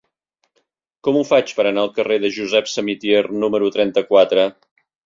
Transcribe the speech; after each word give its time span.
Com 1.07 1.19
ho 1.19 1.21
faig 1.33 1.53
per 1.59 1.67
anar 1.73 1.83
al 1.83 1.93
carrer 2.01 2.19
de 2.25 2.33
Josep 2.39 2.73
Samitier 2.75 3.25
número 3.47 3.73
trenta-quatre? 3.79 4.53